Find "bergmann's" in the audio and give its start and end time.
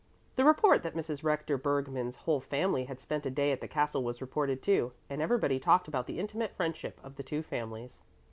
1.59-2.15